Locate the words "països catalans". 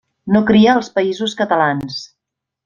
0.95-2.01